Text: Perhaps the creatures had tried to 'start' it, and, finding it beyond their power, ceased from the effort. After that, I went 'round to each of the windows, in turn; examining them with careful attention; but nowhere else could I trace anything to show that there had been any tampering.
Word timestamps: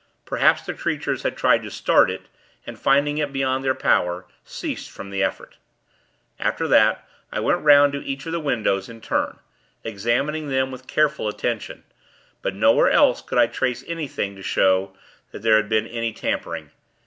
Perhaps 0.25 0.65
the 0.65 0.73
creatures 0.73 1.21
had 1.21 1.37
tried 1.37 1.61
to 1.61 1.69
'start' 1.69 2.09
it, 2.09 2.23
and, 2.65 2.79
finding 2.79 3.19
it 3.19 3.31
beyond 3.31 3.63
their 3.63 3.75
power, 3.75 4.25
ceased 4.43 4.89
from 4.89 5.11
the 5.11 5.21
effort. 5.23 5.57
After 6.39 6.67
that, 6.69 7.07
I 7.31 7.39
went 7.39 7.61
'round 7.61 7.93
to 7.93 8.03
each 8.03 8.25
of 8.25 8.31
the 8.31 8.39
windows, 8.39 8.89
in 8.89 8.99
turn; 8.99 9.37
examining 9.83 10.49
them 10.49 10.71
with 10.71 10.87
careful 10.87 11.27
attention; 11.27 11.83
but 12.41 12.55
nowhere 12.55 12.89
else 12.89 13.21
could 13.21 13.37
I 13.37 13.45
trace 13.45 13.83
anything 13.85 14.35
to 14.37 14.41
show 14.41 14.97
that 15.29 15.43
there 15.43 15.57
had 15.57 15.69
been 15.69 15.85
any 15.85 16.13
tampering. 16.13 16.71